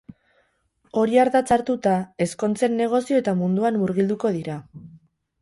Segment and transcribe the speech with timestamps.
[1.01, 1.93] Hori ardatz hartuta,
[2.27, 4.59] ezkontzen negozio eta munduan murgilduko dira.